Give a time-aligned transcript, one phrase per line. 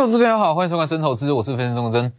[0.00, 2.10] 投资朋友好，欢迎收看《真投资》，我是分析钟真。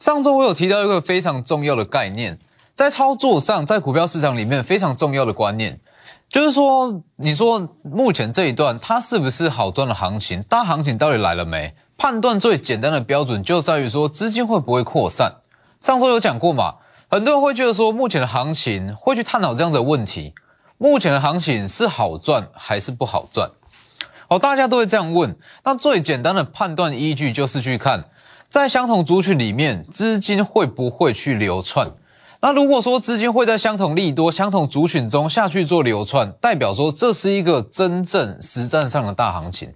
[0.00, 2.36] 上周我有提到一个非常重要的概念，
[2.74, 5.78] 在操作上，在股票市场里面非常重要的观念，
[6.28, 10.42] 就是说，你说目前这一段它是不是好赚的行情？
[10.42, 11.72] 大行情到底来了没？
[11.96, 15.36] 判断最简单的标准就在于说资金会不会扩散。
[15.78, 16.78] 上周有讲过嘛？
[17.08, 20.34] 很多人会觉得说，目前的行情会去探讨这样子的问题：
[20.78, 23.48] 目前的行情是好赚还是不好赚？
[24.30, 25.36] 哦，大家都会这样问。
[25.64, 28.04] 那最简单的判断依据就是去看，
[28.48, 31.88] 在相同族群里面，资金会不会去流窜？
[32.40, 39.74] 那如果说资金会在相同利多、相同族群中下去做流窜，代表说这是一个真正实战上的大行情。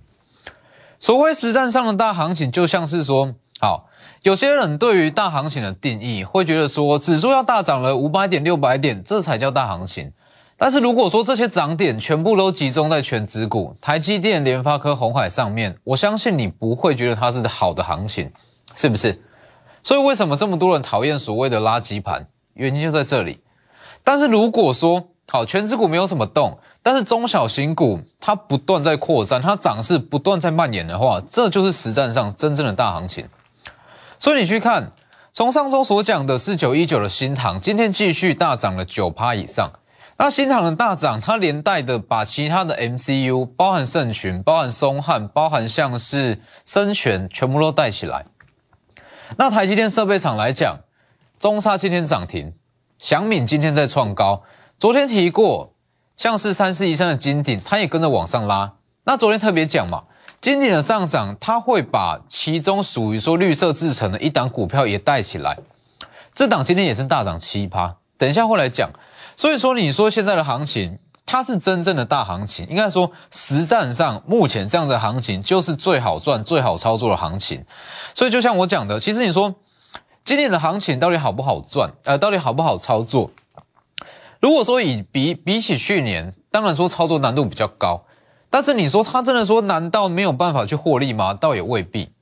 [1.01, 3.89] 所谓实战上的大行情，就像是说，好，
[4.23, 10.13] 有些人对于大行情的定义，会觉得说，指数要大涨了五百点、六百点，这才叫大行情。
[10.57, 18.31] 但是如果说这些涨点全部都集中在全指股、台积电、联发科、红海上面，我相信你不会觉得它是好的行情，
[18.77, 19.21] 是不是？
[19.83, 22.27] 所以为什么这么多人讨厌所谓的垃圾盘？
[22.55, 23.41] 原因就在这里。
[24.05, 33.27] 但是如果说好全指股没有什么动，但是中小型股它不断在扩散，它涨势不断在蔓延的话，这就是实战上真正的大行情。
[34.21, 34.93] 所以你去看，
[35.33, 39.73] 从上周所讲的四九一九的新塘，今天继续大涨了九趴以上。
[40.17, 48.25] 那新塘的大涨，它连带的把其他的 MCU，包含盛群、包含松汉、包含像是深全，全部都带起来。
[49.37, 50.79] 那台积电设备厂来讲，
[51.39, 52.53] 中沙今天涨停，
[52.97, 54.45] 祥敏今天在创高。
[54.79, 55.75] 昨天提过，
[56.17, 58.75] 像是三四一三的金鼎，它也跟着往上拉。
[59.05, 60.05] 那昨天特别讲嘛，
[60.41, 65.59] 金鼎的上涨，它会把其中属于说绿色制成的一档股票也带起来。
[66.33, 68.91] 这档今天也是大涨七趴，等一下会来讲。
[69.37, 77.65] 所以说，你说现在的行情，它是真正的大行情，应该说实战上目前这样的行情就是最好赚、最好操作的行情。
[78.15, 79.55] 所以就像我讲的，其实你说
[80.25, 81.93] 今年的行情到底好不好赚？
[82.05, 83.31] 呃，到底好不好操作？
[84.41, 88.05] 如果说以比比起去年，当然说操作难度比较高，
[88.51, 91.33] 但是你说它真的说难道没有办法去获利吗？
[91.35, 92.13] 倒也未必。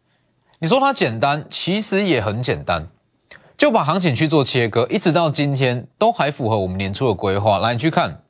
[0.61, 2.89] 你说它简单，其实也很简单。
[3.57, 7.59] 就把行情去做切割，一直到今天都还符合我们年初的规划。
[7.59, 8.23] 来，你去看，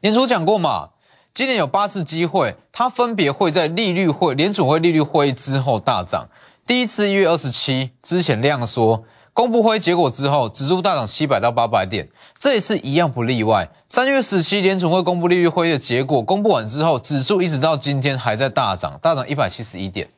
[0.00, 0.90] 年初讲过嘛，
[1.34, 6.28] 今年有八次机会，它分别会在利率会联储会利率会议之后大涨。
[6.66, 9.02] 第一次一月二十七之前量缩，
[9.32, 12.08] 公布会结果之后，指数大涨七百到八百点。
[12.38, 13.68] 这一次一样不例外。
[13.88, 20.08] 三月十七联储会公布利率会议的结果，公布完之后，指数一直到今天还在大涨，大涨一百七十一点。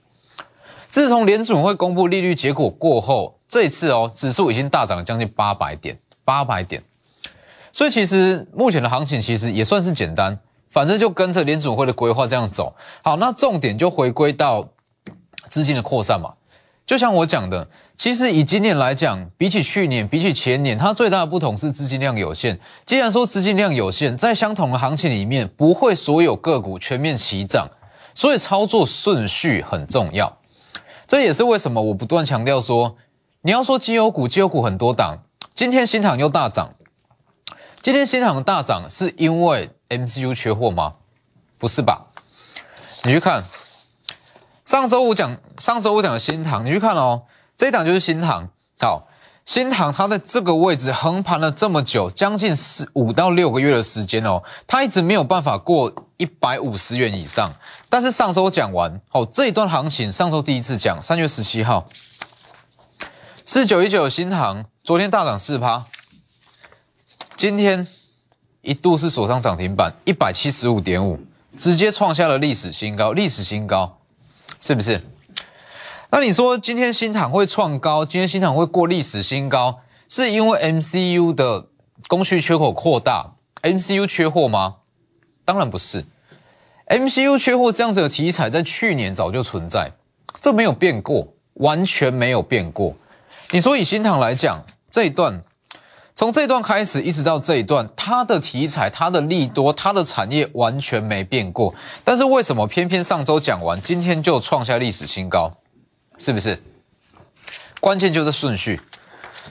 [0.89, 6.83] 自从联储会公布利率结果过后，这一次哦，指数已经大涨了将近八百点，八百点。
[7.71, 10.37] 所以其实目前的行情其实也算是简单，
[10.71, 12.75] 反正就跟着联储会的规划这样走。
[13.05, 14.69] 好，那重点就回归到
[15.51, 16.35] 资金的扩散嘛。
[16.85, 22.59] 就像我讲的，其实以今年来讲，比起去年，比起前年，它最大的不同是资金量有限。
[22.85, 27.69] 既然说资金量有限，在相同的行情里面，不会所有个股全面齐涨，
[28.17, 30.37] 所以操作顺序很重要。
[31.07, 32.97] 这也是为什么我不断强调说，
[33.47, 35.19] 你要说绩优股，绩优股很多档，
[35.55, 36.71] 今天新塘又大涨，
[37.83, 40.95] 今天新塘大涨是因为 MCU 缺货吗？
[41.59, 42.07] 不是吧？
[43.03, 43.45] 你去看
[44.65, 47.25] 上周五讲，上周五讲的新塘，你去看哦，
[47.55, 48.49] 这一档就是新塘，
[48.81, 49.07] 好，
[49.45, 57.53] 新塘它在这个位置横盘了这么久，将近四五到六个月的时间哦，它一直没有办法过一百五十元以上。
[57.91, 61.87] 但是上周讲完，好这一段行情，上周第一次讲，三月十七号，
[63.55, 65.87] 四九一九新航，昨天大涨四趴，
[67.37, 67.87] 今天
[68.63, 71.21] 一度是锁上涨停板一百七十五点五，
[71.57, 74.01] 直接创下了历史新高，历史新高，
[74.59, 75.01] 是不是？
[76.11, 79.79] 那你说今天新塘会创高，今天新塘会过历史新高，
[80.09, 81.69] 是因为 MCU 的
[82.09, 84.79] 供需缺口扩大，MCU 缺货吗？
[85.45, 86.05] 当然不是。
[86.89, 89.93] MCU 缺货这样子的题材，在去年早就存在，
[90.41, 92.97] 这没有变过，完全没有变过。
[93.51, 95.43] 你说以新塘来讲，这一段
[96.17, 101.75] 从这一段开始一直到这一段，它的题材、它的利多、它的产业完全没变过。
[102.05, 105.53] 但是为什么偏偏上周讲完，今天就创下历史新高？
[106.19, 106.63] 是不是？
[107.81, 108.81] 关键就是顺序。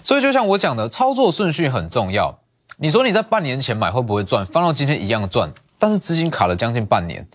[0.03, 2.39] 所以就像我讲的，操作顺序很重要。
[2.77, 4.45] 你说你在半年前买会不会赚？
[4.45, 5.51] 放到今天一样赚。
[5.77, 7.27] 但是资金卡了将近半年，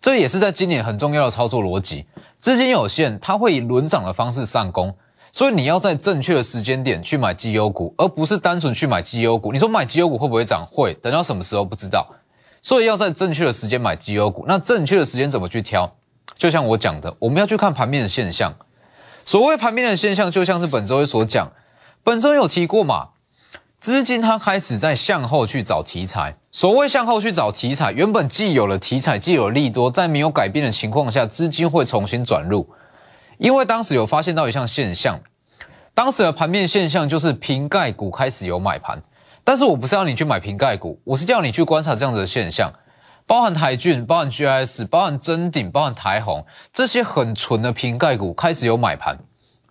[0.00, 2.06] 这也是在今年很重要的操作逻辑。
[2.40, 4.94] 资金有限，它会以轮涨的方式上攻，
[5.32, 9.50] 所以你要在正确的时间点去买绩优股，而不是单纯去买绩优股。
[9.50, 10.68] 你说买绩优股会不会涨？
[10.70, 12.06] 会，等到什么时候不知道。
[12.60, 14.44] 所以要在正确的时间买绩优股。
[14.46, 15.90] 那正确的时间怎么去挑？
[16.36, 18.54] 就像我讲的，我们要去看盘面的现象。
[19.24, 21.50] 所谓盘面的现象，就像是本周一所讲，
[22.04, 23.08] 本周有提过嘛？
[23.80, 26.36] 资金它开始在向后去找题材。
[26.50, 32.68] 所谓向后去找题材，原本既有了题材，既有利多，在没有改变的情况下，资金会重新转入。
[33.38, 35.20] 因为当时有发现到一项现象，
[35.94, 39.02] 当时的盘面现象就是瓶盖股开始有买盘。
[39.44, 42.72] 但是我不是要你去买瓶盖股，我是叫你去观察这样子的现象，
[43.26, 49.18] 包含台骏、包含 GIS、包含真鼎、包含台红这些很纯的瓶盖股开始有买盘。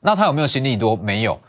[0.01, 0.95] 那它有没有新利多？
[0.95, 1.39] 没有，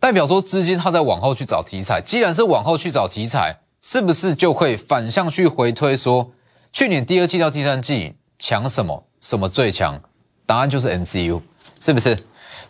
[0.00, 2.00] 代表说资金它在往后去找题材。
[2.00, 3.58] 既然是往后去找题材。
[3.78, 6.32] 是不是就会反向去回推说，
[6.72, 10.00] 去年第二季到第三季强什么什么最强？
[10.44, 11.40] 答案就是 MCU，
[11.80, 12.18] 是不是？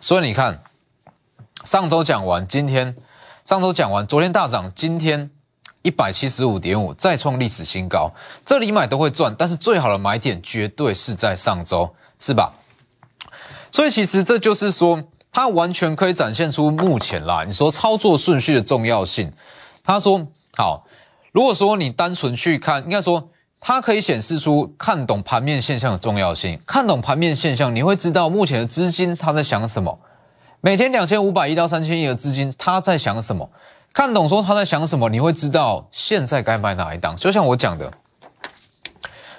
[0.00, 0.62] 所以你看，
[1.64, 2.94] 上周讲完，今天
[3.44, 5.30] 上周讲完，昨天大涨，今天
[5.82, 8.12] 一百七十五点五再创历史新高，
[8.44, 12.52] 这里买都会赚，但是最好的买点绝对是在上周，是吧？
[13.70, 19.32] 所以其实这就是说，它完全可以展现出目前啦，你说操作顺序的重要性。
[19.84, 20.26] 他说
[20.56, 20.86] 好。
[21.32, 23.28] 如果说你单纯去看，应该说
[23.60, 26.60] 它可以显示出看懂盘面现象的重要性。
[26.66, 29.98] 看懂盘面现象，你会知道目前的资金它在想什么。
[30.60, 33.50] 每天两千五百亿到三千亿的资金，它在想什么？
[33.92, 37.16] 看懂说它在想什么，你会知道现在该买哪一档。
[37.16, 37.92] 就像我讲的，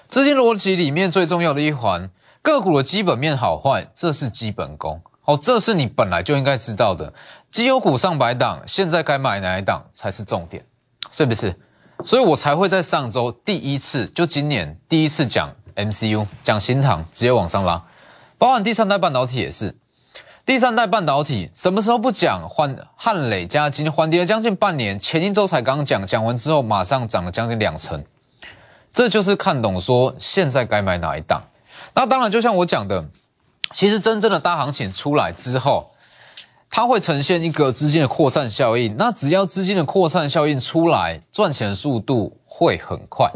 [0.10, 2.10] 资金逻辑里面最重要的一环，
[2.42, 5.02] 个股的基本面好坏，这是基本功。
[5.22, 7.14] 好，这是你本来就应该知道的。
[7.52, 10.66] 绩优股上百档，现在该买哪一档才是重点，
[11.12, 11.54] 是不是？
[12.06, 17.84] 所以我才会在上周第一次，就今年第一次讲 MCU，讲新塘直接往上拉，
[18.38, 19.76] 包含第三代半导体也是。
[20.46, 22.48] 第三代半导体什么时候不讲？
[22.48, 28.04] 换汉磊加金缓跌了将近半年，前一周才刚讲，讲完之后马上涨了将近两成，
[28.94, 31.44] 这就是看懂说现在该买哪一档。
[31.94, 33.06] 那当然就像我讲的，
[33.74, 35.92] 其实真正的大行情出来之后。
[36.70, 43.32] 它会呈现一个资金的扩散效应，那只要资金的扩散效应出来，赚钱的速度会很快。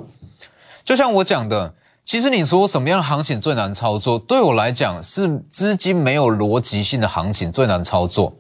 [0.84, 1.74] 就像我讲的，
[2.06, 4.20] 其实你说什么样的行情最难操作？
[4.20, 8.34] 对我来讲，是资金没有逻辑性的行情最难操作。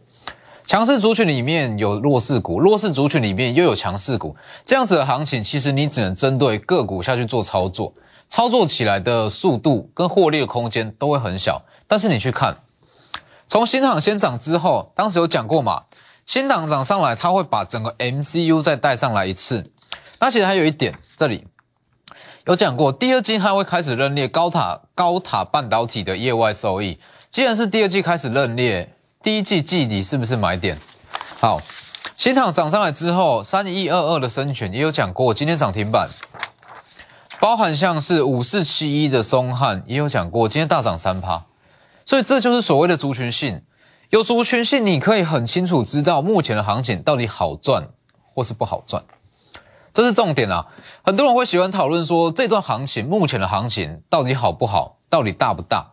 [0.65, 4.35] 强势族群里面有弱势股，弱势族群里面又有强势股，
[4.65, 7.91] 这样子的行情，其实你只能针对个股下去做操作，
[8.29, 11.61] 操作起来的速度跟获利的空间都会很小。
[11.87, 12.55] 但是你去看。
[13.51, 15.83] 从新塘先涨之后，当时有讲过嘛？
[16.25, 19.69] 新塘涨上来，它会把整个 MCU 再带上来一次。
[20.21, 21.45] 那其实还有一点，这里
[22.45, 26.97] 有讲过，第二季它会开始认列高塔高塔半导体的业外收益。
[27.29, 30.79] 既然是第二季开始认列，第一季季底是不是买点？
[31.41, 31.59] 好，
[32.15, 36.07] 新塘涨上来之后，三一二二的深权也有讲过，今天涨停板，
[37.41, 41.43] 包含像是五四七一的松汉也有讲过，今天大涨三趴。
[42.05, 43.61] 所以这就是所谓的族群性，
[44.09, 47.89] 有族群性，你可以很清楚知道目前的行情到底好赚
[48.33, 49.03] 或是不好赚，
[49.93, 50.67] 这是重点啊！
[51.03, 55.91] 很多人会喜欢讨论说这段行情目前的行情到底好不好，到底大不大？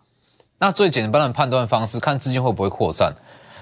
[0.59, 3.15] 那最简单的判断方式，看资金会不会扩散。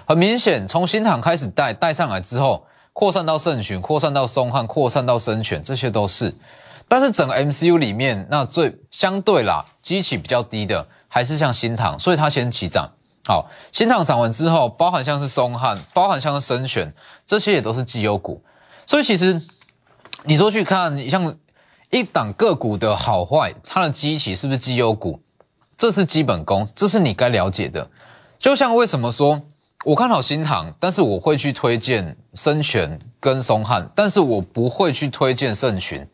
[0.06, 6.34] 很明显，从新塘开始带带上来之后，扩散到盛群，扩散到松汉，扩散到深泉，这些都是。
[6.88, 10.86] 但是整个 MCU 里面，那最相对啦，基期比较低的。
[11.16, 12.92] 还是像新塘，所以它先起涨。
[13.24, 16.92] 好，新塘涨完之后，包含像是松汉，包含像是深泉，
[17.24, 18.44] 这些也都是绩优股。
[18.84, 19.40] 所以其实
[20.24, 21.34] 你说去看，像
[21.88, 25.18] 一档个股的好坏，它的基期是不是绩优股，
[25.78, 27.88] 这是基本功，这是你该了解的。
[28.36, 29.40] 就像为什么说
[29.86, 36.06] 我看好新塘，但是我会去推荐深泉跟松汉，但是我不会去推荐盛群，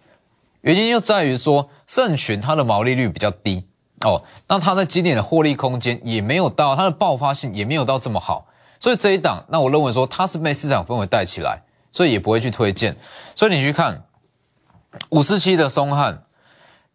[0.61, 3.67] 原因就在于说盛群它的毛利率比较低。
[4.05, 8.47] 哦，那它在今年的获利空间也没有到，它的爆发性也没有到这么好，
[8.81, 12.97] 所以这一档，那我认为说它是被市场氛围带起来，所以也不会去推荐。
[13.37, 14.03] 所以你去看
[15.11, 16.25] 五四七的松汉，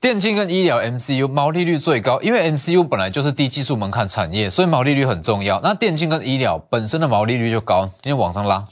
[0.02, 5.62] 电竞跟医疗 MCU 毛利率最高，因为 MCU 本来就是低技术门槛产业，所以毛利率很重要。
[5.62, 8.66] 那电竞跟医疗本身的毛利率就高，今天往上拉。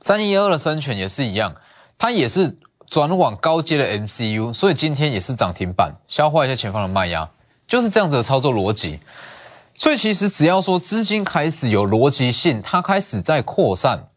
[0.00, 1.54] 三一二的生权也是一样，
[1.96, 2.58] 它也是。
[2.90, 7.28] 转往高阶的 MCU，所以今天也是涨停板，消化一下前方的卖压，
[7.66, 8.98] 就是这样子的操作逻辑。
[9.74, 14.08] 所以其实只要说资金开始有逻辑性，它开始在扩散，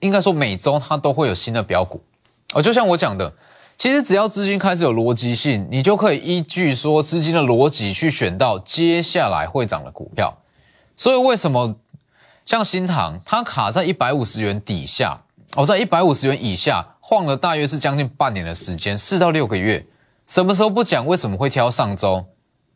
[0.00, 2.02] 应该说每周它都会有新的标股。
[2.54, 3.32] 哦，就像我讲的，
[3.76, 10.34] 其实只要资金开始有逻辑性，你就可以依据说资金的逻辑去选到接下来会涨的股票。
[10.96, 11.76] 所以为什么
[12.46, 15.20] 像新塘，它卡在一百五十元底下，
[15.54, 16.94] 哦，在一百五十元以下。
[17.08, 19.86] 晃了大约是将近半年的时间，四到六个月。
[20.26, 21.06] 什么时候不讲？
[21.06, 22.26] 为什么会挑上周？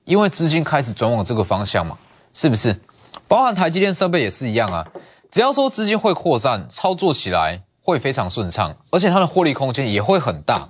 [0.05, 1.99] 因为资金开始转往这个方向嘛，
[2.33, 2.81] 是不是？
[3.27, 4.87] 包含台积电设备也是一样啊，
[5.33, 10.69] 只要说资金会扩散，操作起来会非常顺畅，而且它的获利空间也会很大。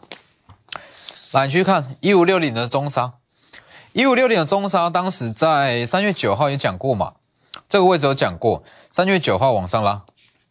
[1.32, 3.12] 来，你去看一五六零的中沙，
[3.92, 7.12] 一五六零的中沙，当时在三月九号也讲过嘛，
[7.68, 10.00] 这个位置有讲过，三月九号往上拉，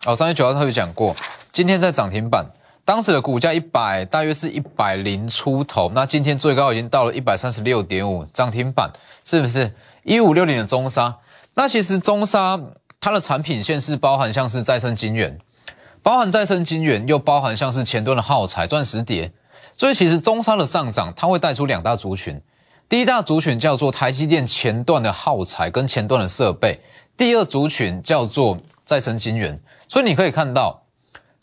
[0.05, 1.15] 哦，三月九号特别讲过，
[1.51, 2.45] 今天在涨停板。
[2.89, 5.91] 当时的股价一百，大约是一百零出头。
[5.93, 8.91] 那今天最高已经到了一百三十六点五，涨停板
[9.23, 11.15] 是不是一五六零的中沙？
[11.53, 12.59] 那其实中沙
[12.99, 15.37] 它的产品线是包含像是再生晶圆，
[16.01, 19.31] 包含再生晶圆，又包含像是前端的耗材、钻石碟。
[19.73, 22.41] 所以其实中沙的上涨，它会带出两大族群。
[22.89, 26.79] 第一大族群叫做台积电前段的耗材跟前段的设备，
[27.15, 29.61] 第二族群叫做再生晶圆。
[29.87, 30.81] 所以你可以看到。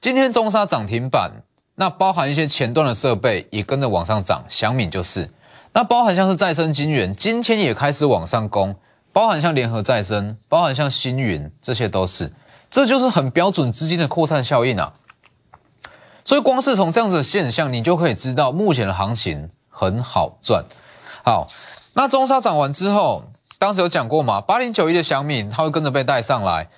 [0.00, 1.32] 今天中沙涨停板，
[1.74, 5.30] 那包含一些前段的设备也跟着往上涨，小敏就是，
[5.72, 8.76] 那包含像是再生金源，今天也开始往上攻，
[9.12, 12.32] 包含像联合再生，包含像星云，这些都是，
[12.70, 14.92] 这就是很标准资金的扩散效应啊。
[16.24, 20.64] 所以光是从这样子的现象，你就可以知道目前的行情很好赚。
[21.24, 21.48] 好，
[21.94, 23.24] 那中沙涨完之后，
[23.58, 26.68] 当时有讲过嘛，八零九一的小敏，它会跟着被带上来。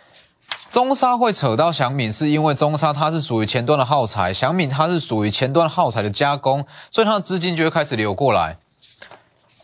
[0.70, 8.58] 中沙会扯到祥敏，是因为中沙它是属于前端的耗材，祥敏它是属于前端耗材的加工，所以它的资金就会开始流过来。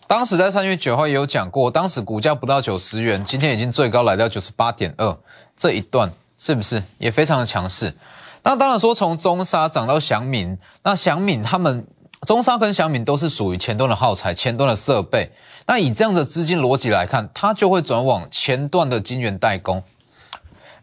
[0.07, 5.15] 当时在三月九号也有讲过，当时股价不到九十元，今天已经最高来到九十八点二，
[5.57, 7.95] 这一段是不是也非常的强势？
[8.43, 11.87] 那当然说从中沙涨到祥敏，那祥敏他们
[12.27, 15.31] 中沙跟祥敏都是属于前端的耗材、前端的设备，
[15.67, 19.83] 那以这样的资金逻辑来看，它就会转往前段的晶圆代工。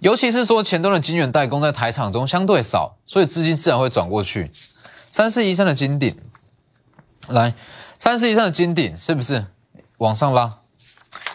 [0.01, 4.51] 尤其是说前端的晶圆代工在台场中相对少，所以资金自然会转过去。
[5.12, 6.17] 三四一三的金顶，
[7.27, 7.53] 来，
[8.00, 9.46] 三四一三的金顶是不是
[10.00, 10.58] 往上拉？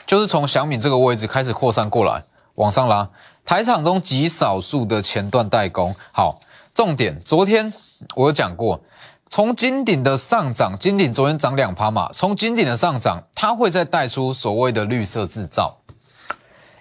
[0.05, 2.25] 就是从小米这个位置开始扩散过来，
[2.57, 3.09] 往上拉。
[3.45, 6.41] 台场中极少数的前段代工，好，
[6.75, 7.73] 重点，昨天
[8.17, 8.81] 我有讲过，
[9.29, 15.79] 从金顶的上涨，金顶昨天涨两趴嘛，从金顶的上涨，它会再带出所谓的绿色制造。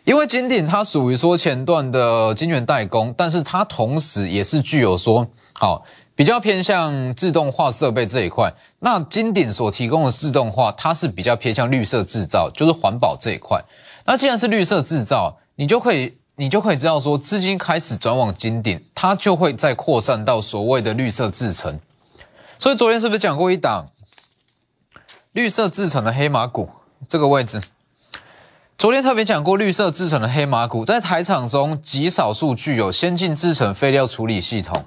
[0.06, 5.84] 因为金鼎它属于说前段的晶圆代工，但是它同时也是具有说好
[6.14, 8.54] 比较偏向自动化设备这一块。
[8.80, 13.60] 那金鼎所提供的自动化，它是比较偏向绿色制造，就是环保这一块。
[14.06, 21.80] 那既然是绿色制造，你就可以你就可以知道说资金开始转往金鼎，它就会再扩散到所谓的绿色制成。
[22.60, 23.88] 所以昨天是不是讲过一档
[25.32, 26.70] 绿色制成的黑马股
[27.08, 27.60] 这个位置？
[28.78, 34.84] 昨天特别讲过，绿色制成的黑马股在台场中极少数具有先进制成废料处理系统。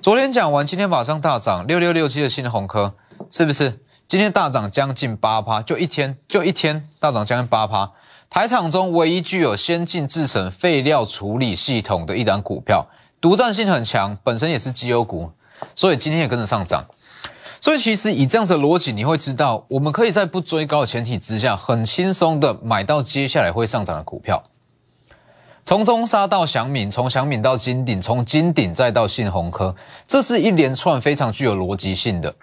[0.00, 2.94] 昨天讲完，今天马上大涨，六六六七的新鸿科
[3.30, 3.80] 是不是？
[4.08, 7.92] 今天大涨将近八趴，就一天就一天大涨将近八趴。
[8.30, 12.86] 台场中唯一具有先进制成废料处理系统的一档股票，
[13.20, 15.30] 独占性很强，本身也是绩优股，
[15.74, 16.86] 所以今天也跟着上涨。
[17.60, 24.42] 所以其实以这样子的逻辑，你会知道，我们可以在不追高的前提之下，很轻松的买到接下来会上涨的股票。
[25.64, 29.74] 从中沙到祥敏，从祥敏到金鼎，从金鼎再到信鸿科，
[30.06, 32.34] 这是一连串非常具有逻辑性的。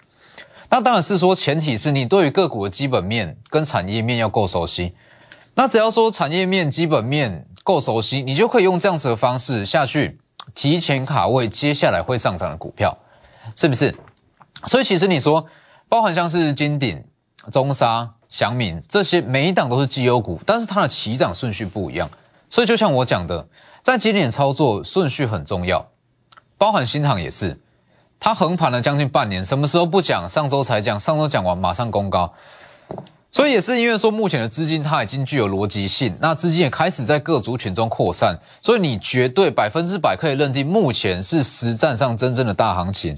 [0.68, 4.94] 那当然是说，前提是你对于个股的基本面跟产业面要够熟悉。
[5.54, 10.18] 那只要说产业面、基本面够熟悉，你就可以用这样子的方式下去
[10.54, 12.96] 提前卡位接下来会上涨的股票，
[13.56, 13.92] 是不是？
[14.64, 15.46] 所以其实你说，
[15.88, 17.04] 包含像是金鼎、
[17.52, 22.10] 中沙、祥敏这些，每一档都是绩优股，但是它的起涨顺序不一样。
[22.48, 23.46] 所以就像我讲的，
[23.82, 25.86] 在今年操作顺序很重要。
[26.58, 27.60] 包含新航也是，
[28.18, 30.26] 它横盘了将近半年，什么时候不讲？
[30.28, 32.32] 上周才讲，上周讲完马上攻高。
[33.30, 43.14] 所以也是因为说，目前的资金它已经具有逻辑性，那资金也开始在各族群中扩散，所以你绝对百分之百可以认定，目前是实战上真正的大行情。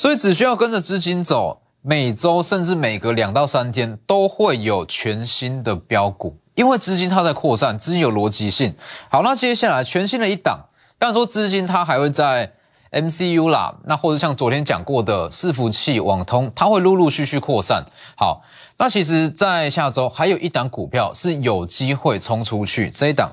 [0.00, 8.74] 所以只需要跟着资金走，每周甚至每隔两到三天都会有全新的标股，因为资金它在扩散，资金有逻辑性。
[9.10, 10.58] 好，那接下来全新的一档，
[10.98, 12.50] 但说资金它还会在
[12.90, 17.84] MCU 啦，那或者像昨天讲过的伺服器、网通，它会陆陆续续扩散。
[18.16, 18.42] 好，
[18.78, 23.32] 那其实，在下周还有一档股票是有机会冲出去，这一档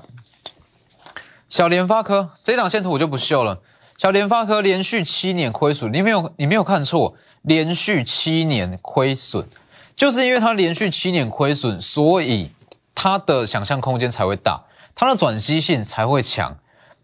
[1.48, 3.58] 小联发科，这一档线图我就不秀了。
[3.98, 9.44] 小联发科连续七年亏损，你没有你没有看错，连续七年亏损，
[9.96, 12.52] 就是因为它连续七年亏损，所以
[12.94, 14.62] 它的想象空间才会大，
[14.94, 16.56] 它的转机性才会强。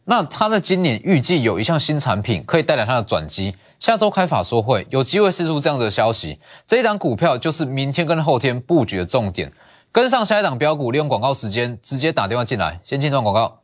[0.04, 6.38] 那它在今年预计有一项新产品可以带来它的转机，下周开法说会有机会释出这样子的消息。
[6.64, 9.52] 这一档股票就是明天跟后天布局的重点，
[9.90, 13.63] 跟上下一档标股，利用广告时间直接打电话进来，先进段广告。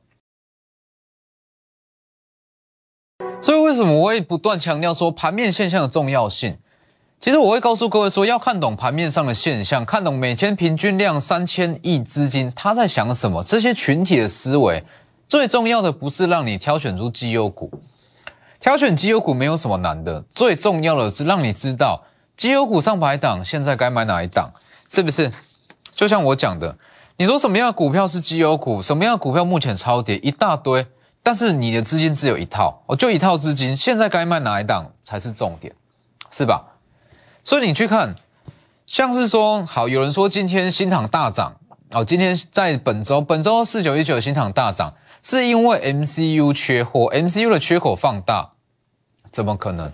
[3.43, 6.59] 所以为什么我会不断强调说盘面现象的重要性？
[7.19, 14.85] 其实我会告诉各位说，要看懂盘面上的现象，看懂每天平均量三千亿资金他在想什么，这些群体的思维。
[15.27, 17.71] 最重要的不是让你挑选出绩优股，
[18.59, 22.03] 挑选绩优股没有什么难的，最重要的是让你知道
[22.37, 24.51] 绩优股上百档，现在该买哪一档，
[24.91, 25.31] 是不是？
[25.95, 26.77] 就像我讲的，
[27.17, 30.87] 你说什么样的股票是绩优股，什么样的股票目前超跌一大堆，
[31.23, 35.75] 但是你的资金只有一套，哦，就一套资金，现在该卖哪一档才是重点，
[36.31, 36.77] 是吧？
[37.45, 38.15] 所以你去看，
[38.87, 41.57] 像是说，好，有人说今天新塘大涨，
[41.93, 44.95] 哦，今天在本周，本周四九一九新塘大涨。
[45.23, 48.53] 是因为 MCU 缺货，MCU 的缺口放大，
[49.31, 49.93] 怎么可能？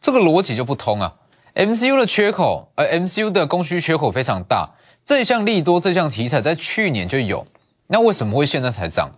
[0.00, 1.14] 这个逻辑就不通啊
[1.54, 4.70] ！MCU 的缺口，而 MCU 的供需缺口非常大，
[5.04, 7.46] 这项利多，这项题材在去年就有，
[7.86, 9.12] 那为什么会现在才涨？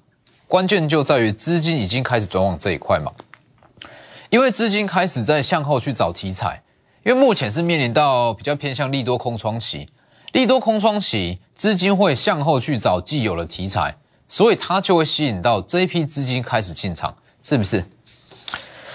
[0.48, 3.12] 关键就在于资金已经开始转往这一块嘛，
[4.30, 6.62] 因为资金开始在向后去找题材，
[7.04, 9.88] 因为目前是面临到比较偏向利多空窗期，
[10.32, 13.96] 利多空窗期，资金会向后去找既有的题材。
[14.28, 17.84] 所以它就会吸引到这一批资金开始进场，是不是？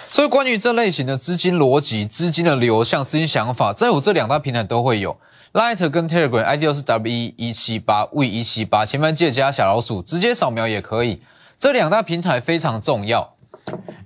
[0.10, 5.15] 所以关于这类型的资金逻辑、资金的流向、资金想法，在我这两大平台都会有
[5.53, 11.22] ，Light 跟 Telegram ID 是 W 一七八 V 一七八，前面记得加小老鼠，直接扫描也可以。
[11.62, 13.36] 这两大平台非常重要，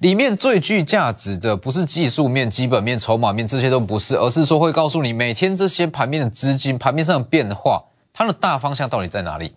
[0.01, 7.81] 里面最具价值的不是技术面、基本面、筹码面这些都不是，而是说会告诉你每天这些盘面的资金、盘面上的变化，
[8.11, 9.55] 它的大方向到底在哪里。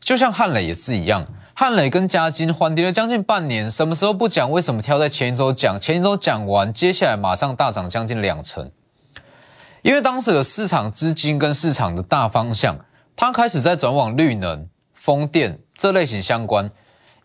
[0.00, 1.24] 就像汉磊也是一样，
[1.54, 4.50] 汉磊跟嘉金缓跌了将近半年，什么时候不讲？
[4.50, 5.80] 为什么挑在前一周讲？
[5.80, 8.68] 前一周讲完，接下来马上大涨将近两成。
[9.82, 12.76] 因为当时的市场资金跟市场的大方向，
[13.14, 16.68] 它开始在转往绿能、风电这类型相关，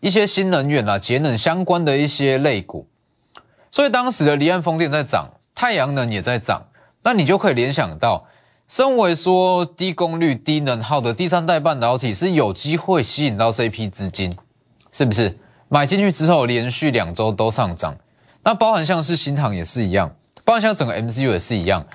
[0.04, 2.86] 一些新能源啊、节能相关的一些类股。
[3.70, 6.66] 所以当时的离岸风电在涨，太阳能也在涨，
[7.02, 8.26] 那你就可以联想到。
[8.68, 14.36] 身为说低功率、低能耗的第三代半导体是有机会吸引到这一批资金，
[14.92, 15.38] 是不是？
[15.70, 17.96] 买进去之后连续两周都上涨，
[18.42, 20.14] 那包含像是新塘也是一样，
[20.44, 21.86] 包含像整个 MCU 也是一样。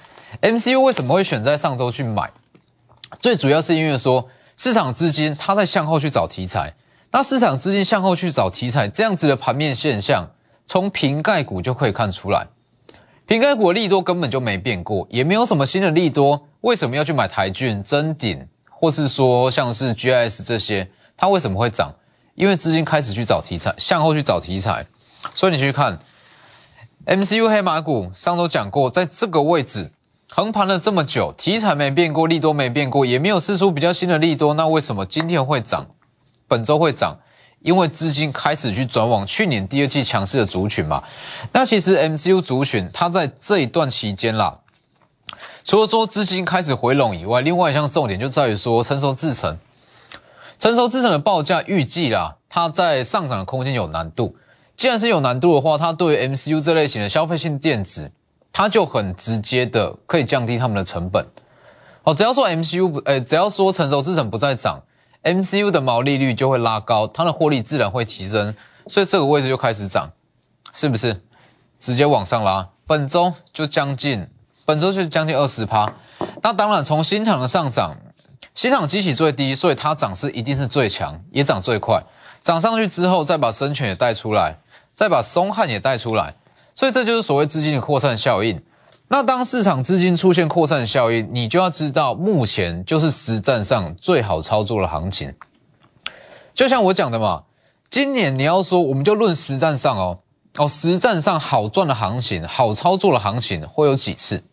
[0.41, 2.31] MCU 为什么会选在上周去买？
[3.19, 6.73] 最主要是因为说市场资金它在向后去找题材，
[7.11, 10.29] 那市场资金向后去找题材，这样子的盘面现象，
[10.67, 12.47] 从瓶盖股就可以看出来。
[13.25, 16.47] 瓶盖股利多根本就没变过，也没有什么新的利多。
[16.61, 20.87] 为什么要去买台骏、真鼎，或是说像是 GIS 这些？
[21.17, 21.93] 它为什么会涨？
[22.35, 24.85] 因为资金开始去找题材，向后去找题材。
[25.33, 25.99] 所以你去看
[27.05, 29.91] MCU 黑马股，上周讲过，在这个位置
[30.29, 34.53] 横盘了这么久，题材没变过，利多没变过，也没有试出比较新的利多。
[34.53, 35.87] 那为什么今天会涨？
[36.49, 37.15] 本周会涨？
[37.61, 41.03] 因为资金开始去转往去年第二季强势的族群嘛，
[41.51, 44.59] 那其实 MCU 族群它在这一段期间啦，
[45.65, 49.57] 除了说资金开始回笼以外，另外一项重点就在于说成熟制程，
[50.57, 54.37] 成熟制程的报价预计啦，它在上涨的空间有难度。
[54.77, 58.09] 既然是有难度的话，它对于 MCU 这类型的消费性电子，
[58.53, 61.27] 它就很直接的可以降低他们的成本。
[62.03, 64.81] 哦，只要说 MCU 不，呃，只要说成熟制程不再涨。
[65.23, 68.55] MCU 的毛利率就会拉高，它的获利自然会提升，
[68.87, 70.09] 所以这个位置就开始涨，
[70.73, 71.21] 是不是？
[71.79, 74.27] 直接往上拉，本周就将近，
[74.65, 75.93] 本周就将近二十趴。
[76.41, 77.95] 那当然，从新厂的上涨，
[78.53, 82.03] 新厂基期最低，所以它涨势一定是最强，也涨最快。
[82.41, 84.57] 涨上去之后，再把深全也带出来，
[84.93, 86.35] 再把松汉也带出来，
[86.75, 88.61] 所以这就是所谓资金的扩散效应。
[89.11, 95.33] 那当市场资金出现扩散效应，你就要知道，目前就是实战上最好操作的行情。
[96.53, 97.45] 就像我讲的嘛，
[97.89, 100.19] 今年你要说，我们就论实战上哦，
[100.57, 104.43] 哦，实战上好赚的行情、好操作的行情会有几次？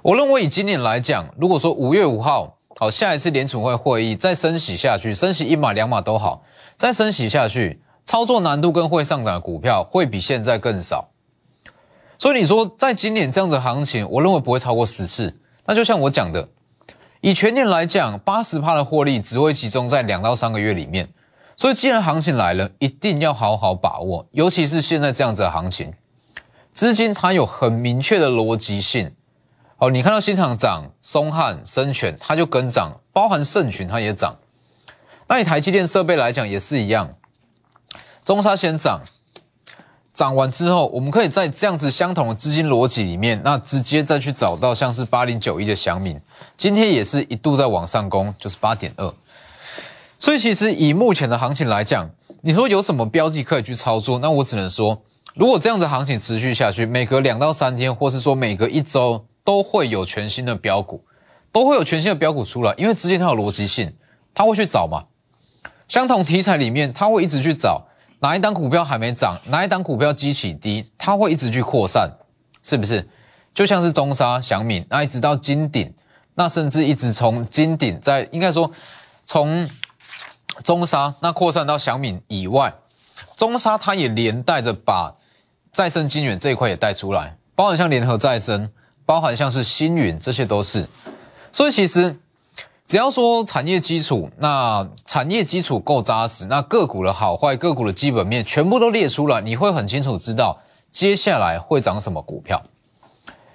[0.00, 6.42] 我认为以今年来讲，如果说五月五号，好，下一次联储会会议再升息下去，升息一码两码都好，
[6.74, 11.10] 再升息下去，操作难度跟会上涨的股票会比现在更少。
[12.22, 15.36] 所以你说，在今年这样子的行情，我认为不会超过十次。
[15.66, 16.48] 那就像我讲的，
[17.20, 21.12] 以全年来讲，八十趴的获利只会集中在两到三个月里面。
[21.56, 24.24] 所以既然行情来了，一定要好好把握。
[24.30, 25.92] 尤其是现在这样子的行情，
[26.72, 29.12] 资金它有很明确的逻辑性。
[29.78, 34.36] 哦，你看到新塘涨，松汉、深全它就跟涨，包含盛群它也涨。
[35.26, 37.16] 那以台积电设备来讲也是一样。
[38.24, 39.00] 中沙先涨，
[40.14, 46.20] 涨完之后，我们可以在这样子相同的资金逻辑里面，那直接再去找到像是八零九一的祥敏，
[46.56, 49.14] 今天也是一度在往上攻，就是八点二。
[50.18, 52.10] 所以其实以目前的行情来讲，
[52.42, 54.18] 你说有什么标的可以去操作？
[54.18, 55.00] 那我只能说，
[55.34, 61.02] 如果这样子行情持续下去，每隔两到三天，或是说每隔一周，都会有全新的标股，
[61.50, 63.94] 都会有全新的标股出来，因为资金它有逻辑性，
[64.34, 65.04] 它会去找嘛。
[65.88, 67.86] 相同题材里面，它会一直去找
[68.22, 72.10] 哪一档股票还没涨，哪一档股票激起低，它会一直去扩散，
[72.62, 73.06] 是不是？
[73.52, 75.92] 就像是中沙、祥敏，那一直到金鼎，
[76.34, 78.70] 那甚至一直从金鼎在应该说
[79.26, 79.68] 从。
[80.62, 82.72] 中沙那扩散到祥敏以外，
[83.36, 85.10] 中沙它也连带着把
[85.72, 88.68] 再生金源这一块也带出来，包含像联合再生，
[89.06, 90.86] 包含像是星云，这些都是。
[91.50, 92.14] 所以其实
[92.84, 100.58] 只要说产业基础，那产业基础够扎实，那个股的好坏、个股的基本面全部都列出了，你会很清楚知道
[100.90, 102.62] 接下来会涨什么股票。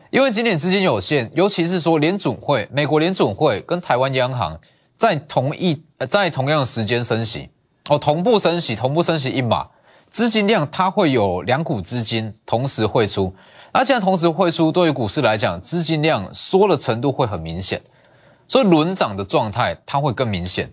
[0.10, 4.60] 因为今年资金有限，尤其是说联总会、美国联总会跟台湾央行。
[4.96, 7.52] 在同一呃，在同样时间升息
[7.88, 9.68] 哦，同步升息，同步升息一码，
[10.10, 13.32] 资金量它会有两股资金同时汇出，
[13.72, 17.80] 那既然同时汇出，对于股市来讲，资金量缩的程度会很明显，
[18.48, 20.72] 所以轮涨的状态它会更明显。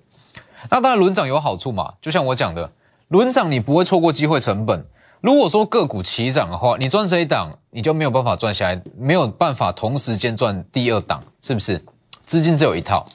[0.71, 2.71] 那当然轮涨有好处嘛，就像我讲的，
[3.09, 4.87] 轮涨你不会错过机会成本。
[5.21, 11.83] 如果说个股齐涨的话，你赚这一档，你就没有办法赚下来，没有办法同时间赚第二档，是不是？
[12.27, 13.07] 资金只有一套。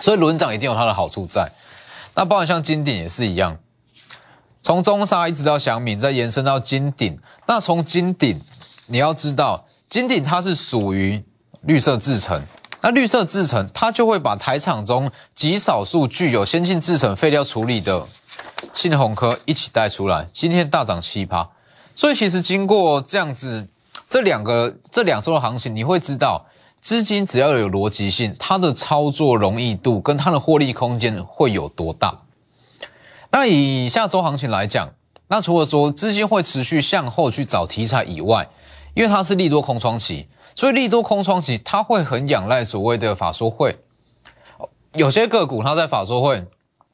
[0.00, 1.50] 所以轮涨一定有它的好处在，
[2.14, 3.56] 那包括像金鼎也是一样，
[4.62, 7.18] 从中沙一直到祥敏，再延伸到金鼎。
[7.46, 8.40] 那从金鼎，
[8.86, 11.22] 你要知道，金鼎它是属于
[11.62, 12.42] 绿色制成，
[12.84, 18.06] 那绿色制成它就会把台厂中极少数具有先进制成废料处理的
[18.74, 21.48] 信鸿科一起带出来，今天大涨七趴。
[21.94, 23.66] 所以其实经过这样子
[24.06, 26.44] 这两个这两周的行情，你会知道。
[26.82, 32.14] 资金只要有逻辑性，它的操作容易度跟它的获利空间会有多大？
[33.30, 34.90] 那以下周行情来讲，
[35.28, 38.46] 那除了说资金会持续向后去找题材以外，
[38.94, 43.78] 因为它是利多空窗期，所以利多空窗期它会很仰赖所谓的法说会。
[44.94, 46.46] 有些个股它在法说会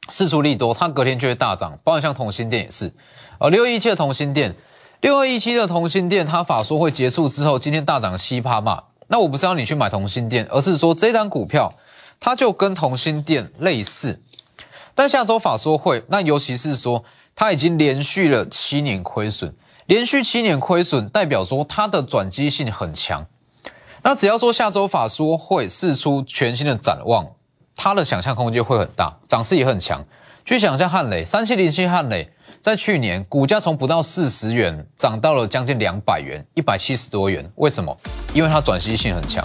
[0.09, 2.91] 释出利多，它隔天就会大涨，包括像同心店也是。
[3.37, 4.55] 呃，六一七的同心店，
[5.01, 8.83] 六二一七的同心店，它法说会结束之后，今天大涨七趴嘛。
[9.07, 11.73] 那我不是要你去买同心店，而是说这单股票
[12.19, 14.21] 它就跟同心店类似，
[14.95, 17.03] 但下周法说会，那尤其是说
[17.35, 19.53] 它已经连续了七年亏损，
[19.91, 23.25] 连续七年亏损代表说它的转机性很强。
[24.01, 27.27] 那只要说下周法说会试出全新的展望，
[27.75, 30.01] 它的想象空间会很大，涨势也很强。
[30.45, 32.31] 去想象汉雷三七零七汉雷。
[32.61, 37.51] 在去年，股价从不到四十元涨到了将近两百元，一百七十多元。
[37.55, 37.93] 为什么？
[38.33, 39.43] 因为它转机性很强，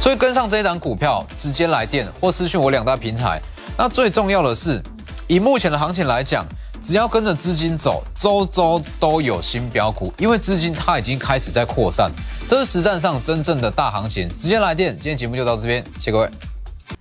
[0.00, 3.40] 所以跟上这一档股票，直接来电或私讯我两大平台。
[3.78, 4.82] 那最重要的是，
[5.28, 6.44] 以目前的行情来讲，
[6.86, 12.08] 只要跟着资金走，周周都有新标股，因为资金它已经开始在扩散，
[12.46, 14.28] 这是实战上真正的大行情。
[14.38, 16.30] 直接来电，今天节目就到这边，谢谢各位。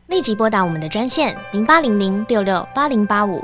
[0.07, 3.43] 立即拨打我们的专线零八零零六六八零八五。